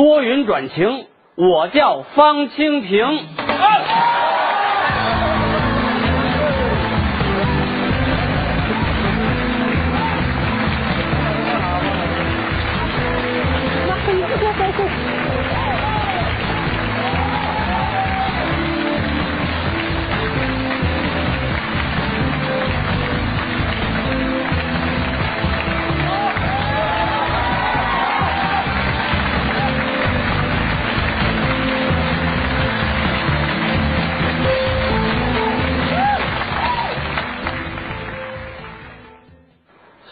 [0.00, 1.04] 多云转晴，
[1.36, 3.06] 我叫方清平。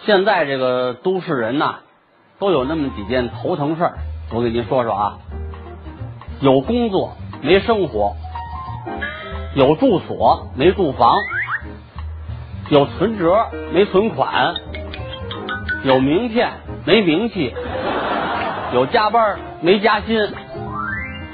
[0.08, 1.80] 现在这个都市人呐，
[2.38, 3.98] 都有那么几件头疼事儿，
[4.32, 5.18] 我给您说说啊。
[6.40, 7.12] 有工作
[7.42, 8.16] 没生活，
[9.54, 11.14] 有住所没住房，
[12.70, 14.54] 有存折没存款，
[15.84, 16.52] 有名片
[16.86, 17.54] 没名气，
[18.72, 20.16] 有加班没加薪，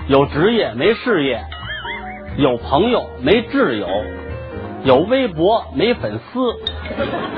[0.09, 1.45] 有职业没事业，
[2.39, 3.87] 有朋友没挚友，
[4.85, 6.41] 有微博没粉丝，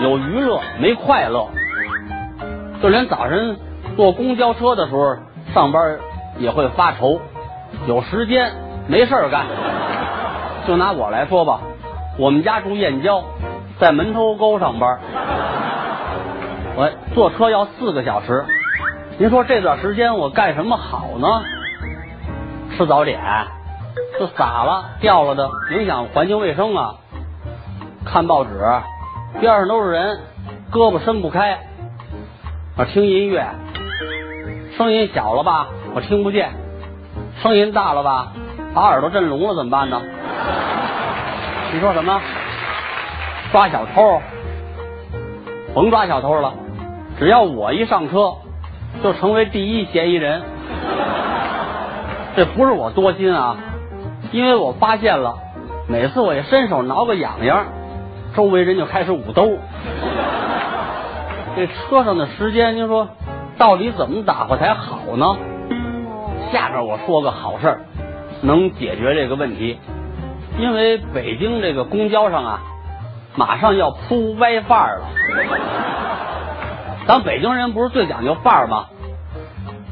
[0.02, 1.46] 有娱乐没快乐，
[2.82, 3.56] 就连早晨
[3.96, 5.16] 坐公交车的时候
[5.54, 5.98] 上班
[6.38, 7.20] 也会发愁。
[7.86, 8.52] 有时间
[8.88, 9.46] 没事儿干，
[10.66, 11.60] 就拿我来说吧，
[12.18, 13.22] 我们家住燕郊，
[13.78, 14.98] 在门头沟上班，
[16.74, 18.44] 我坐车要四个小时。
[19.18, 21.28] 您说这段时间我干什么好呢？
[22.76, 23.20] 吃早点，
[24.18, 26.94] 这洒了掉了的，影响环境卫生啊。
[28.06, 28.50] 看报纸，
[29.40, 30.18] 边上都是人，
[30.70, 31.58] 胳膊伸不开。
[32.78, 33.44] 我，听音乐，
[34.76, 36.50] 声音小了吧，我听不见。
[37.42, 38.32] 声音大了吧，
[38.72, 40.00] 把耳朵震聋了怎么办呢？
[41.74, 42.20] 你说什么？
[43.50, 44.20] 抓小偷？
[45.74, 46.54] 甭抓小偷了，
[47.18, 48.34] 只要我一上车，
[49.02, 50.42] 就成为第一嫌疑人。
[52.36, 53.56] 这不是我多心啊，
[54.30, 55.36] 因为我发现了，
[55.88, 57.66] 每次我一伸手挠个痒痒，
[58.36, 59.56] 周围人就开始捂兜。
[61.56, 63.08] 这车上的时间，您说
[63.56, 65.36] 到底怎么打发才好呢？
[66.52, 67.80] 下边我说个好事儿，
[68.42, 69.78] 能解决这个问题。
[70.58, 72.60] 因为北京这个公交上啊，
[73.36, 75.02] 马上要铺 WiFi 了。
[77.08, 78.86] 咱北京人不是最讲究范儿吗？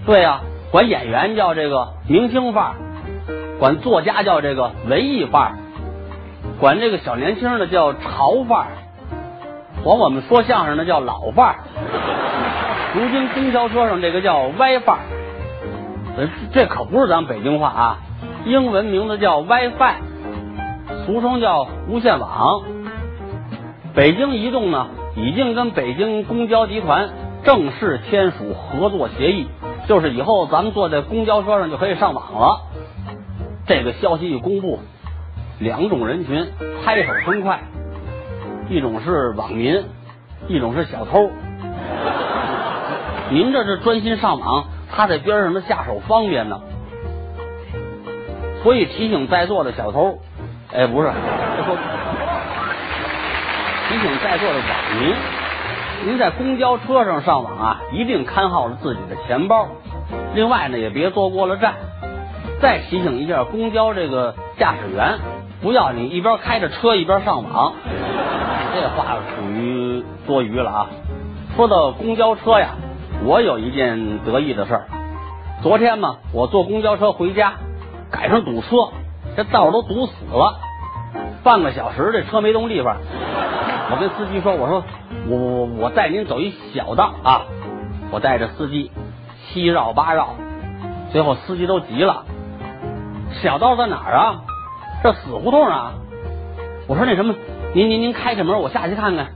[0.05, 2.75] 对呀，管演员叫这个明星范儿，
[3.59, 5.59] 管作家叫这个文艺范儿，
[6.61, 8.69] 管这个小年轻的叫潮范儿，
[9.83, 11.57] 管我们说相声的叫老范儿。
[12.95, 14.99] 如今公交车上这个叫 WiFi。
[16.53, 17.99] 这可不是咱北京话啊，
[18.45, 19.95] 英文名字叫 WiFi，
[21.05, 22.63] 俗称叫无线网。
[23.95, 27.11] 北京移动呢，已经跟北京公交集团
[27.43, 29.49] 正式签署合作协议，
[29.89, 32.61] 就是以后咱们坐在公交车上就可以上网了。
[33.67, 34.79] 这个消息一公布，
[35.59, 36.47] 两种人群
[36.85, 37.61] 拍手称快，
[38.69, 39.85] 一种是网民，
[40.49, 41.31] 一种是小偷。
[43.31, 44.65] 您这是专心上网。
[44.97, 46.61] 他在边上，他下手方便呢，
[48.63, 50.21] 所以提醒在座的小偷，
[50.73, 51.11] 哎，不是，
[53.89, 54.69] 提醒在座的网
[55.01, 55.17] 民，
[56.07, 59.67] 您在公交车上上网啊，一定看好了自己的钱包。
[60.37, 61.75] 另外呢，也别坐过了站。
[62.61, 65.19] 再提醒一下公交这个驾驶员，
[65.65, 67.73] 不要你一边开着车一边上网，
[68.75, 70.87] 这话属于多余了啊。
[71.57, 72.75] 说到公交车呀。
[73.25, 74.85] 我有一件得意的事儿，
[75.63, 77.55] 昨天嘛，我坐公交车回家，
[78.11, 78.91] 赶上堵车，
[79.35, 80.59] 这道都堵死了，
[81.43, 82.99] 半个小时这车没动地方。
[83.91, 84.85] 我跟司机说：“我说
[85.27, 87.43] 我我我带您走一小道啊！”
[88.13, 88.91] 我带着司机
[89.47, 90.35] 七绕八绕，
[91.11, 92.27] 最后司机都急了
[93.41, 94.43] ：“小道在哪儿啊？
[95.05, 95.93] 这死胡同啊！”
[96.89, 97.35] 我说：“那什么，
[97.75, 99.27] 您您您开开门，我下去看看。”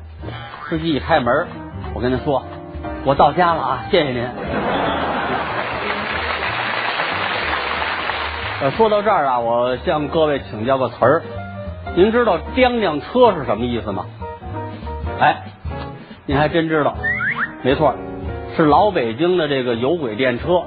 [0.65, 1.47] 司机一开门，
[1.93, 2.43] 我跟他说。
[3.05, 4.23] 我到家了啊，谢谢您。
[8.63, 11.23] 呃，说到这儿啊，我向各位请教个词儿，
[11.95, 14.07] 您知道“颠颠车”是什么意思吗？
[15.21, 15.43] 哎，
[16.25, 16.97] 您还真知道，
[17.63, 17.95] 没错，
[18.57, 20.63] 是老北京的这个有轨电车。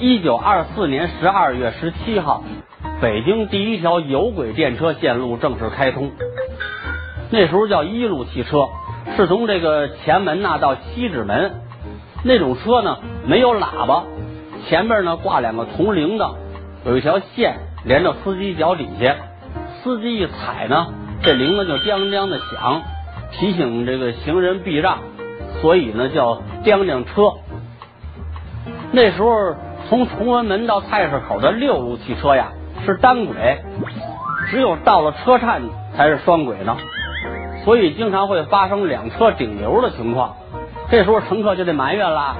[0.00, 2.42] 一九二四年十二月十七号，
[2.98, 6.12] 北京第一条有轨电车线路正式开通，
[7.30, 8.68] 那时候叫一路汽车。
[9.16, 11.60] 是从这个前门呐到西直门，
[12.24, 14.04] 那种车呢没有喇叭，
[14.66, 16.34] 前面呢挂两个铜铃铛，
[16.84, 19.14] 有一条线连到司机脚底下，
[19.82, 20.86] 司机一踩呢，
[21.22, 22.82] 这铃铛就叮叮的响，
[23.32, 24.98] 提醒这个行人避让，
[25.60, 27.32] 所以呢叫叮叮车。
[28.90, 29.54] 那时候
[29.88, 32.52] 从崇文门到菜市口的六路汽车呀
[32.84, 33.58] 是单轨，
[34.50, 35.62] 只有到了车站
[35.96, 36.76] 才是双轨呢，
[37.64, 40.36] 所以经常会发生两车顶流的情况。
[40.90, 42.36] 这时候乘客就得埋怨啦，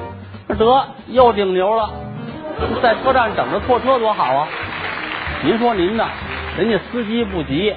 [0.48, 1.90] 得又顶流了，
[2.82, 4.48] 在车站等着错车多好啊！
[5.44, 6.04] 您说您呢？
[6.56, 7.74] 人家司机不急，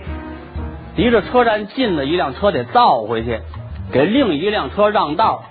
[0.95, 3.39] 离着车站近的一辆车得倒回去，
[3.91, 5.43] 给另一辆车让道。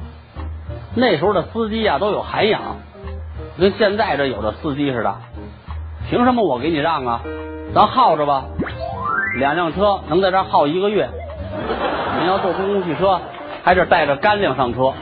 [0.94, 2.60] 那时候的司机啊都有涵养，
[3.58, 5.14] 跟现在这有的司机似的。
[6.08, 7.20] 凭什么我给你让啊？
[7.74, 8.44] 咱耗着吧，
[9.36, 11.06] 两辆车能在这耗一个月。
[12.18, 13.20] 您要坐公共汽车，
[13.62, 14.94] 还得带着干粮上车。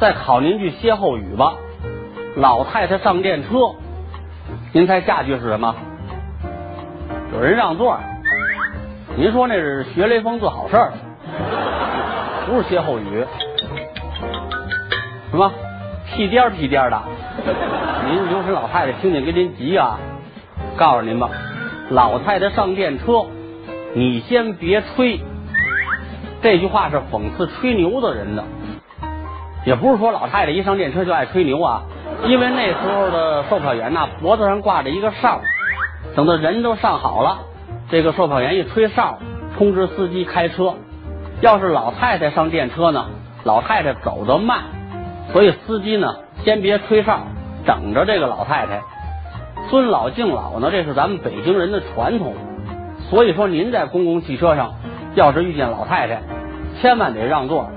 [0.00, 1.52] 再考您句歇后语吧，
[2.34, 3.48] 老太太上电车，
[4.72, 5.72] 您猜下句是什么？
[7.32, 7.96] 有人让座，
[9.16, 10.92] 您说那是学雷锋做好事儿，
[12.46, 13.24] 不是歇后语。
[15.30, 15.52] 什么
[16.14, 17.02] 屁颠儿屁颠的？
[18.06, 19.98] 您就是老太太听见跟您急啊！
[20.76, 21.28] 告诉您吧，
[21.90, 23.26] 老太太上电车，
[23.94, 25.20] 你先别吹。
[26.40, 28.44] 这句话是讽刺吹牛的人的，
[29.66, 31.82] 也不是说老太太一上电车就爱吹牛啊。
[32.26, 35.40] 因为那时候的售票员呐，脖子上挂着一个哨，
[36.14, 37.38] 等到人都上好了，
[37.90, 39.18] 这个售票员一吹哨，
[39.58, 40.74] 通知司机开车。
[41.40, 43.06] 要是老太太上电车呢，
[43.42, 44.62] 老太太走得慢。
[45.32, 47.20] 所以司机呢，先别吹哨，
[47.66, 48.82] 等着这个老太太。
[49.70, 52.34] 尊老敬老呢，这是咱们北京人的传统。
[53.10, 54.74] 所以说，您在公共汽车上，
[55.14, 56.20] 要是遇见老太太，
[56.80, 57.70] 千万得让座。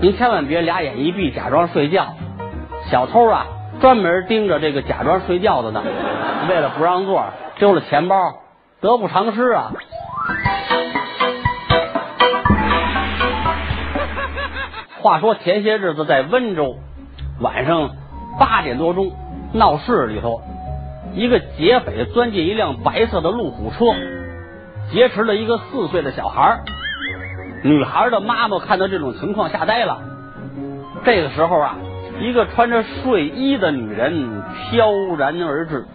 [0.00, 2.14] 您千万别俩眼一闭，假装睡觉。
[2.90, 3.46] 小偷啊，
[3.80, 5.82] 专门盯着这个假装睡觉的呢。
[6.48, 7.24] 为了不让座，
[7.58, 8.16] 丢了钱包，
[8.80, 9.72] 得不偿失啊。
[15.06, 16.78] 话说前些日子在温州，
[17.40, 17.90] 晚上
[18.40, 19.12] 八点多钟，
[19.52, 20.42] 闹市里头，
[21.14, 23.96] 一个劫匪钻进一辆白色的路虎车，
[24.90, 26.58] 劫持了一个四岁的小孩
[27.62, 30.00] 女孩的妈妈看到这种情况吓呆了。
[31.04, 31.76] 这个时候啊，
[32.20, 34.42] 一个穿着睡衣的女人
[34.72, 35.86] 飘然而至，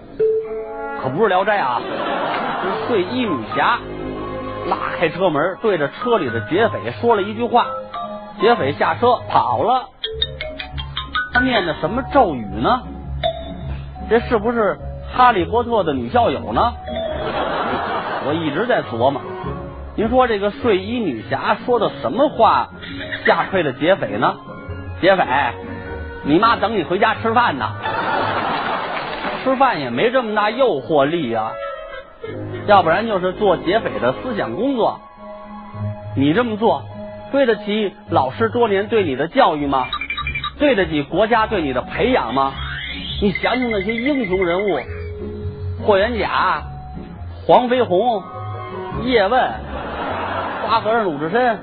[1.04, 1.82] 可不是聊斋啊，
[2.64, 3.78] 是睡衣女侠，
[4.70, 7.66] 拉开车门，对着车里的劫匪说了一句话。
[8.42, 9.90] 劫匪下车跑了，
[11.32, 12.82] 他念的什么咒语呢？
[14.10, 14.80] 这是不是
[15.14, 16.74] 哈利波特的女校友呢？
[18.26, 19.22] 我一直在琢磨，
[19.96, 22.70] 您说这个睡衣女侠说的什么话
[23.26, 24.36] 吓退了劫匪呢？
[25.02, 25.24] 劫匪，
[26.24, 27.70] 你妈等你回家吃饭呢，
[29.44, 31.52] 吃饭也没这么大诱惑力呀，
[32.66, 35.00] 要不然就是做劫匪的思想工作，
[36.16, 36.86] 你这么做。
[37.32, 39.88] 对得起老师多年对你的教育吗？
[40.60, 42.54] 对得起国家对你的培养吗？
[43.22, 44.80] 你想想那些英雄人物，
[45.84, 46.62] 霍元甲、
[47.46, 48.22] 黄飞鸿、
[49.04, 49.42] 叶问、
[50.68, 51.60] 花和尚鲁智深，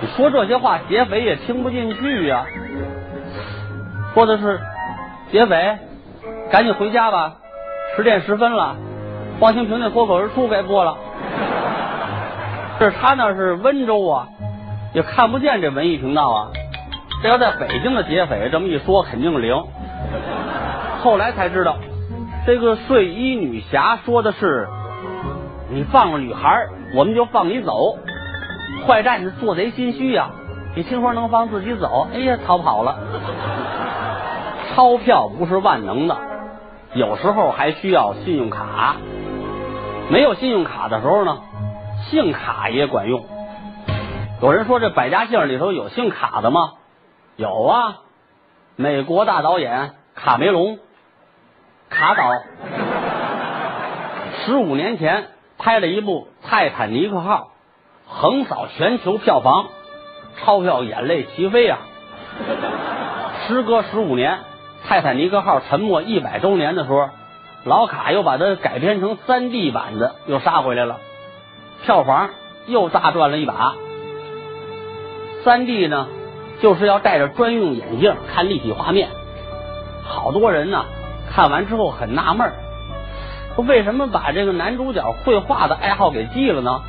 [0.00, 2.44] 你说这些话，劫匪也听不进去呀。
[4.14, 4.60] 说的是
[5.32, 5.76] 劫匪，
[6.50, 7.34] 赶紧回家吧，
[7.96, 8.76] 十点十分了，
[9.42, 10.96] 《望清平那脱口而出该播了。
[12.84, 14.28] 这他那是温州啊，
[14.92, 16.48] 也看不见这文艺频道啊。
[17.22, 19.56] 这要在北京的劫匪这么一说，肯定灵。
[21.00, 21.78] 后来才知道，
[22.44, 24.68] 这个睡衣女侠说的是：
[25.70, 27.96] 你放了女孩，我们就放你走。
[28.86, 30.28] 坏蛋是做贼心虚呀，
[30.76, 32.98] 你听说能放自己走，哎呀，逃跑了。
[34.74, 36.18] 钞票不是万能的，
[36.92, 38.96] 有时候还需要信用卡。
[40.10, 41.38] 没有信用卡的时候呢？
[42.10, 43.24] 姓卡也管用。
[44.42, 46.72] 有人说这百家姓里头有姓卡的吗？
[47.36, 47.96] 有啊，
[48.76, 50.78] 美国大导演卡梅隆，
[51.88, 52.30] 卡导，
[54.44, 57.50] 十五年前拍了一部《泰坦尼克号》，
[58.08, 59.66] 横扫全球票房，
[60.36, 61.78] 钞票眼泪齐飞啊！
[63.46, 64.32] 时隔十五年，
[64.86, 67.08] 《泰坦尼克号》沉没一百周年的时候，
[67.64, 70.98] 老卡又把它改编成三 D 版的，又杀回来了。
[71.84, 72.30] 票房
[72.66, 73.74] 又大赚了一把。
[75.44, 76.08] 三 D 呢，
[76.60, 79.10] 就是要戴着专用眼镜看立体画面。
[80.02, 80.86] 好多人呢，
[81.30, 82.50] 看完之后很纳闷，
[83.54, 86.80] 说为什么把这个男主角绘画的爱好给记了呢？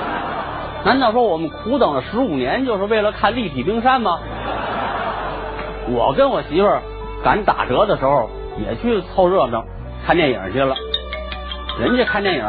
[0.84, 4.18] 难道说我们苦等了十五年，就是为了看立体冰山吗？
[5.88, 6.82] 我跟我媳妇儿
[7.24, 9.64] 赶打折的时候，也去凑热闹
[10.06, 10.74] 看电影去了。
[11.80, 12.44] 人家看电影。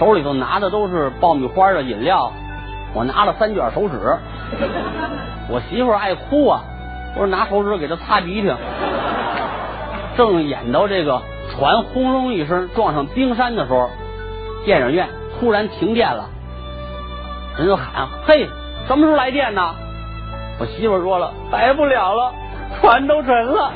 [0.00, 2.32] 手里头拿的都是爆米花的饮料，
[2.94, 4.16] 我拿了三卷手纸。
[5.50, 6.62] 我媳妇爱哭啊，
[7.14, 8.50] 我说拿手纸给她擦鼻涕。
[10.16, 13.90] 正演到这个船轰隆一声撞上冰山的时候，
[14.64, 15.06] 电影院
[15.38, 16.30] 突然停电了，
[17.58, 18.48] 人就喊：“嘿，
[18.88, 19.74] 什么时候来电呢？”
[20.58, 22.32] 我媳妇说了：“来不了了，
[22.80, 23.70] 船都沉了。”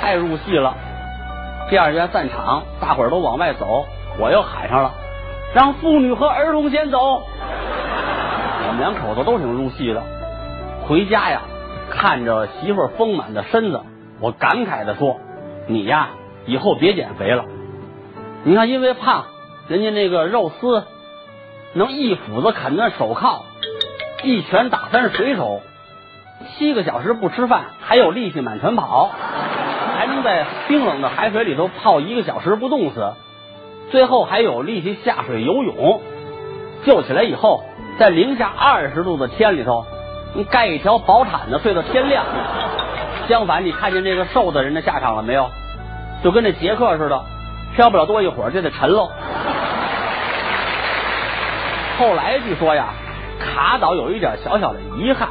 [0.00, 0.74] 太入戏了。
[1.68, 3.84] 电影院散场，大伙儿都往外走，
[4.18, 4.94] 我又喊上了
[5.54, 6.98] ：“让妇女和儿童先走。”
[8.68, 10.02] 我们两口子都挺入戏的。
[10.86, 11.42] 回家呀，
[11.90, 13.80] 看着媳妇丰满的身子，
[14.20, 15.18] 我感慨的说
[15.68, 16.08] ：“你呀，
[16.46, 17.44] 以后别减肥了。
[18.44, 19.24] 你看，因为胖，
[19.68, 20.84] 人家那个肉丝
[21.74, 23.42] 能一斧子砍断手铐，
[24.22, 25.60] 一拳打翻水手，
[26.48, 29.10] 七个小时不吃饭还有力气满船跑。”
[29.98, 33.14] 还能在冰冷的海水里头泡一个小时不冻死，
[33.90, 36.00] 最后还有力气下水游泳，
[36.84, 37.64] 救起来以后，
[37.98, 39.84] 在零下二十度的天里头，
[40.34, 42.24] 你盖一条薄毯子睡到天亮。
[43.28, 45.48] 相反，你看见这个瘦的人的下场了没有？
[46.22, 47.24] 就跟那杰克似的，
[47.74, 49.10] 漂不了多一会儿就得沉喽。
[51.98, 52.88] 后来据说呀，
[53.38, 55.28] 卡岛有一点小小的遗憾，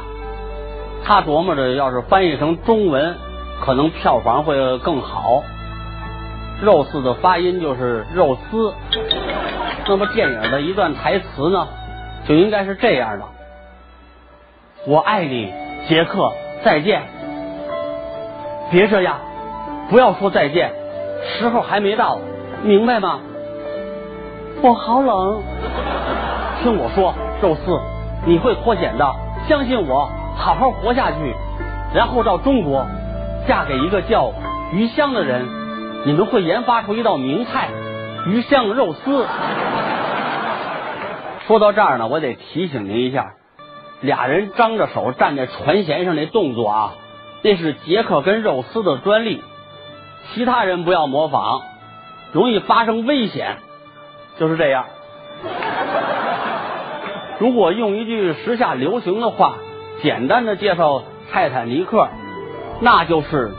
[1.04, 3.16] 他琢磨着要是翻译成中文。
[3.58, 5.42] 可能票房会更好。
[6.62, 8.74] 肉丝的发音就是肉丝，
[9.86, 11.68] 那么电影的一段台词呢，
[12.26, 13.24] 就应该是这样的：
[14.86, 15.52] 我爱你，
[15.88, 16.32] 杰克，
[16.64, 17.02] 再见。
[18.70, 19.18] 别这样，
[19.90, 20.72] 不要说再见，
[21.38, 22.18] 时候还没到，
[22.62, 23.20] 明白吗？
[24.62, 25.42] 我好冷。
[26.62, 27.80] 听我说，肉丝，
[28.24, 29.14] 你会脱险的，
[29.46, 31.34] 相信我，好好活下去，
[31.94, 32.86] 然后到中国。
[33.46, 34.32] 嫁给一个叫
[34.72, 35.46] 余香的人，
[36.06, 37.68] 你们会研发出一道名菜——
[38.30, 39.26] 鱼香肉丝。
[41.48, 43.32] 说到这儿呢，我得提醒您一下，
[44.02, 46.94] 俩人张着手站在船舷上那动作啊，
[47.42, 49.42] 那是杰克跟肉丝的专利，
[50.32, 51.62] 其他人不要模仿，
[52.30, 53.56] 容易发生危险。
[54.38, 54.84] 就是这样。
[57.40, 59.54] 如果用一句时下流行的话，
[60.04, 62.06] 简单的介绍泰坦尼克。
[62.80, 63.50] 那就是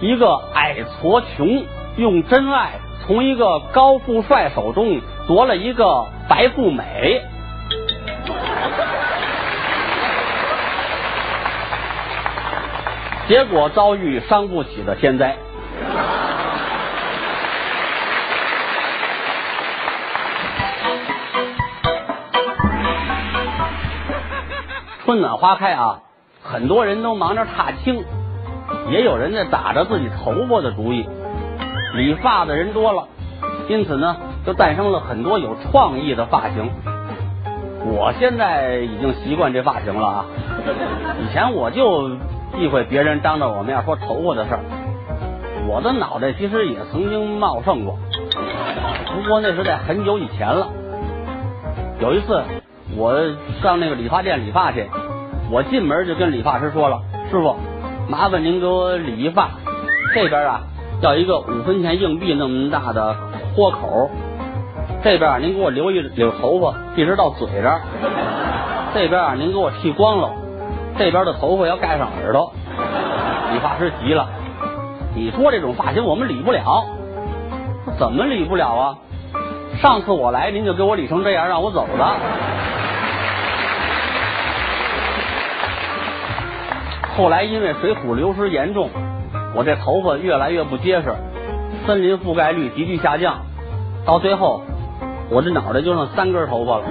[0.00, 1.64] 一个矮矬穷
[1.96, 7.22] 用真爱从一个高富帅手中夺了一个白富美，
[13.28, 15.36] 结果遭遇伤不起的天灾。
[25.04, 26.00] 春暖花开啊，
[26.42, 28.04] 很多人都忙着踏青。
[28.90, 31.08] 也有人在打着自己头发的主意，
[31.96, 33.08] 理发的人多了，
[33.68, 36.70] 因此呢，就诞生了很多有创意的发型。
[37.86, 40.24] 我现在已经习惯这发型了啊，
[41.22, 42.10] 以前我就
[42.56, 44.60] 忌讳别人当着我面说头发的事儿。
[45.68, 47.98] 我的脑袋其实也曾经茂盛过，
[49.14, 50.68] 不过那是在很久以前了。
[51.98, 52.42] 有一次，
[52.96, 53.16] 我
[53.62, 54.86] 上那个理发店理发去，
[55.50, 57.00] 我进门就跟理发师说了
[57.30, 57.56] ：“师傅。”
[58.08, 59.48] 麻烦您给我理一发，
[60.14, 60.60] 这边啊
[61.02, 63.14] 要一个五分钱硬币那么大的
[63.54, 64.10] 豁口，
[65.04, 67.80] 这边您给我留一绺头发，一直到嘴这儿。
[68.94, 70.30] 这边啊您给我剃光了，
[70.96, 72.52] 这边的头发要盖上耳朵。
[73.52, 74.26] 理发师急了，
[75.14, 76.84] 你说这种发型我们理不了，
[77.98, 78.96] 怎么理不了啊？
[79.80, 82.16] 上次我来您就给我理成这样让我走的。
[87.16, 88.88] 后来因为水土流失严重，
[89.56, 91.14] 我这头发越来越不结实，
[91.86, 93.46] 森林覆盖率急剧下降，
[94.04, 94.60] 到最后
[95.30, 96.84] 我这脑袋就剩三根头发了。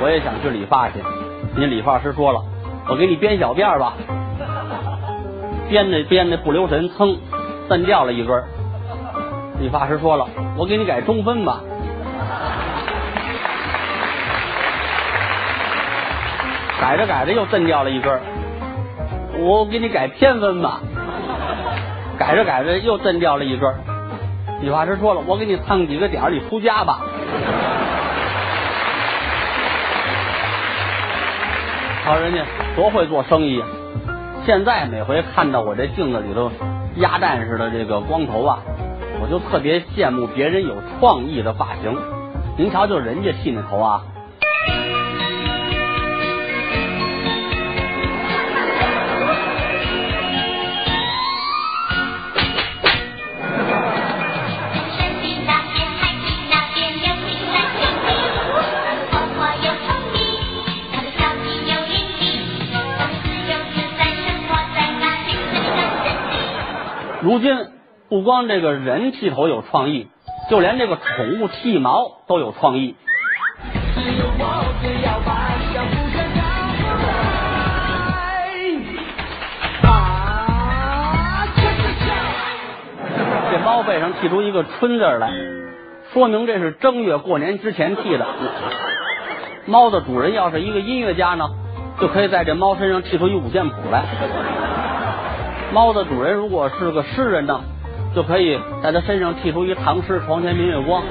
[0.00, 1.00] 我也想去理发去，
[1.56, 2.40] 人家理发师说了，
[2.88, 3.94] 我给你编小辫吧，
[5.68, 7.18] 编着编着不留神，噌，
[7.68, 8.40] 蹬掉了一根。
[9.58, 11.60] 理发师说了，我给你改中分吧，
[16.80, 18.20] 改着改着又蹬掉了一根。
[19.40, 20.80] 我给你改偏分吧，
[22.28, 23.74] 改着改着又震掉了一根。
[24.60, 27.00] 理发师说了，我给你烫几个点你出家吧。
[32.04, 32.44] 瞧人家
[32.76, 33.64] 多会做生意，
[34.44, 36.52] 现在每回看到我这镜子里头
[36.96, 38.58] 鸭蛋似的这个光头啊，
[39.22, 41.96] 我就特别羡慕别人有创意的发型。
[42.58, 44.02] 您瞧，就人家剃那头啊。
[67.38, 67.56] 如今
[68.08, 70.08] 不光这个人剃头有创意，
[70.50, 72.96] 就连这个宠物剃毛都有创意。
[83.52, 85.30] 这猫背上剃出一个春字来，
[86.12, 88.26] 说明这是正月过年之前剃的。
[89.66, 91.48] 猫的主人要是一个音乐家呢，
[92.00, 94.67] 就可以在这猫身上剃出一五线谱来。
[95.72, 97.60] 猫的主人如果是个诗人呢，
[98.14, 101.02] 就可以在它身上剃出一唐诗“床前明月光”。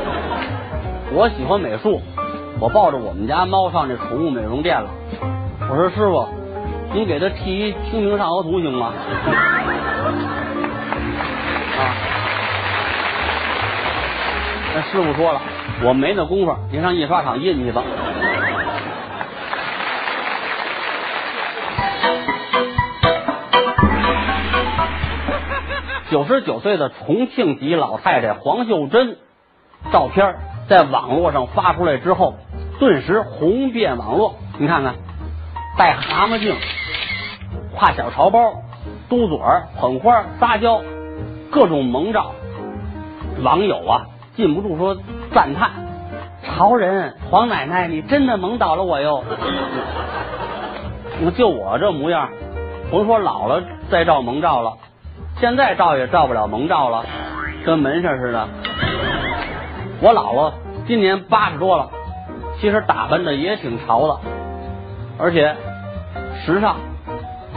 [1.13, 2.01] 我喜欢美术，
[2.59, 4.89] 我抱着我们家猫上这宠物美容店了。
[5.69, 6.27] 我说师傅，
[6.93, 8.91] 您给它剃一《清明上河图》行吗？
[11.77, 11.93] 啊！
[14.73, 15.41] 那师傅说了，
[15.83, 17.83] 我没那功夫，您上印刷厂印去吧。
[26.09, 29.17] 九十九岁的重庆籍老太太黄秀珍，
[29.91, 30.35] 照片
[30.69, 32.35] 在网络上发出来之后，
[32.79, 34.35] 顿时红遍网络。
[34.57, 34.95] 你看看，
[35.77, 36.55] 戴蛤蟆镜，
[37.77, 38.53] 挎小潮包，
[39.09, 40.81] 嘟嘴儿，捧花，撒娇，
[41.51, 42.31] 各种萌照。
[43.43, 44.97] 网友啊，禁不住说
[45.33, 45.71] 赞叹
[46.41, 49.23] ：“潮人黄奶奶，你真的萌倒了我哟！”
[51.35, 52.29] 就我这模样，
[52.89, 54.77] 甭说老了再照萌照了。
[55.39, 57.05] 现在照也照不了萌照了，
[57.63, 58.47] 跟门上似的。
[60.01, 60.51] 我姥姥
[60.87, 61.89] 今年八十多了，
[62.59, 64.19] 其实打扮的也挺潮的，
[65.19, 65.55] 而且
[66.43, 66.77] 时尚。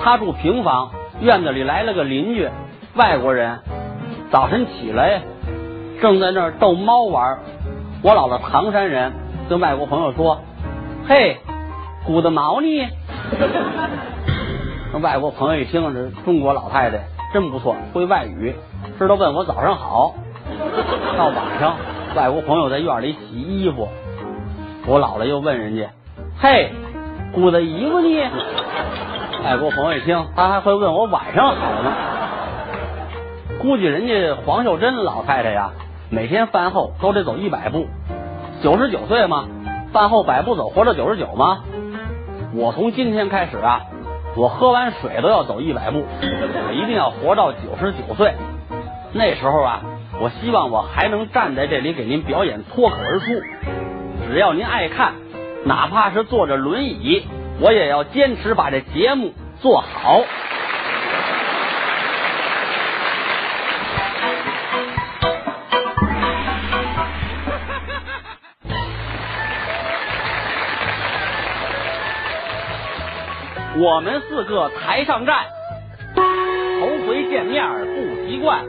[0.03, 2.49] 她住平房，院子里来了个邻居，
[2.95, 3.59] 外国人。
[4.31, 5.23] 早晨起来
[6.01, 7.39] 正在那儿逗猫玩。
[8.03, 9.13] 我姥姥唐山人，
[9.49, 10.41] 跟外国朋友说
[11.09, 11.39] ：“嘿，
[12.07, 12.89] 鼓的毛呢？”
[14.93, 16.99] 那 外国朋友一听是中国老太太。
[17.33, 18.55] 真不错，会外语，
[18.99, 20.15] 知道问我早上好。
[21.17, 21.77] 到晚上，
[22.17, 23.89] 外国朋友在院里洗衣服，
[24.87, 25.91] 我姥姥又问人家
[26.41, 26.73] ：“嘿，
[27.33, 28.09] 姑的姨夫呢？”
[29.45, 31.93] 外国朋友一听，他还会问我晚上好呢。
[33.61, 35.71] 估计人家黄秀珍老太太呀，
[36.11, 37.87] 每天饭后都得走一百步，
[38.61, 39.47] 九十九岁嘛，
[39.93, 41.61] 饭后百步走，活到九十九吗？
[42.55, 43.83] 我从今天开始啊。
[44.37, 48.35] 我喝完水都要走一百步，我一定要活到九十九岁。
[49.13, 49.81] 那时候啊，
[50.21, 53.27] 我希望我还能站在这里给您表演脱口而出。
[54.29, 55.15] 只要您爱看，
[55.65, 57.27] 哪怕是坐着轮椅，
[57.61, 60.21] 我也要坚持把这节目做好。
[73.77, 75.47] 我们四个台上站，
[76.17, 78.65] 头回见面不习惯，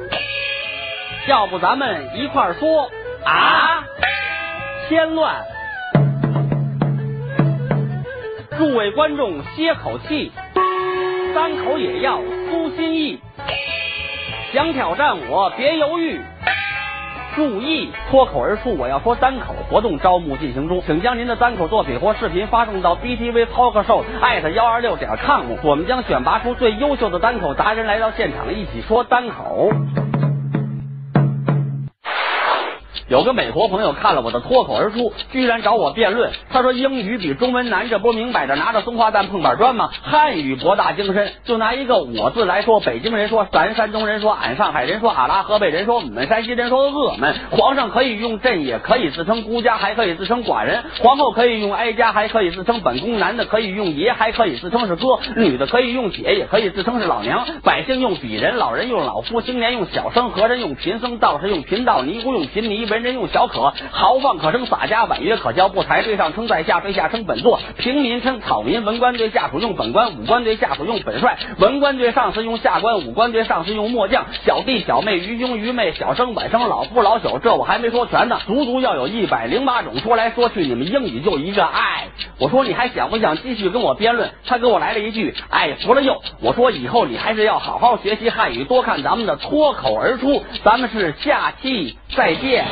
[1.28, 2.90] 要不咱们一块儿说
[3.26, 3.84] 啊？
[4.88, 5.44] 添乱！
[8.58, 10.32] 诸位观众歇口气，
[11.34, 13.20] 三口也要出心意，
[14.54, 16.22] 想挑战我别犹豫。
[17.36, 18.76] 注意，脱口而出！
[18.78, 29.70] 我要说单口活动招募进行中，请将您的单口作品或视频发送到 BTV Talk Show 艾特幺二六点 com，我们将选拔出最优秀的单口达人来到现场，一起说单口。
[33.12, 36.32] 有个美国朋友看了我的脱口而出，居然找我辩论。
[36.50, 39.90] 他说英语比中文难，这不明摆着拿着松花蛋碰板砖吗？
[40.02, 41.34] 汉语博大精深。
[41.44, 47.36] 就拿一个我字来说，北京人说，咱山东人说，俺上海人说，俺拉河北人说，我们山西人说恶们。
[47.50, 50.82] 皇上可以用朕，也可以自称孤家，还可以自称寡人。
[51.02, 53.20] 皇后可以用哀家，还可以自称本宫。
[53.20, 55.20] 男的可以用爷，还可以自称是哥。
[55.36, 57.46] 女的可以用姐，也可以自称是老娘。
[57.62, 63.01] 百姓用鄙人，老人用老夫，青年用小生，和尚用贫僧，道士用贫道，尼姑用贫尼，文。
[63.02, 66.02] 人用小可豪放可称洒家，婉约可教不才。
[66.02, 67.60] 对上称在下，对下称本座。
[67.78, 71.38] 平民称草民，文官对下属用本官，武官对下属用本帅。
[71.58, 74.26] 文官对上司用下官，武官对上司用末将。
[74.46, 77.40] 小弟小妹，愚兄愚妹，小生晚生，老夫老朽。
[77.40, 80.00] 这我还没说全呢，足足要有一百零八种。
[80.00, 82.08] 说来说去，你们英语就一个爱。
[82.40, 84.32] 我说你还想不想继续跟我辩论？
[84.46, 86.22] 他给我来了一句爱服了又。
[86.42, 90.44] 我说以后你还是要好好学习汉语，多看咱们的脱口而出。
[90.64, 92.66] 咱们是下期再见。